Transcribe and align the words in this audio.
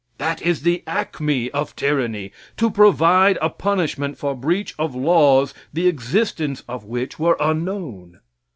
That 0.17 0.41
is 0.41 0.63
the 0.63 0.81
acme 0.87 1.51
of 1.51 1.75
tyranny: 1.75 2.31
to 2.57 2.71
provide 2.71 3.37
a 3.39 3.51
punishment 3.51 4.17
for 4.17 4.33
breach 4.35 4.73
of 4.79 4.95
laws 4.95 5.53
the 5.71 5.87
existence 5.87 6.63
of 6.67 6.83
which 6.85 7.19
were 7.19 7.37
unknown. 7.39 8.19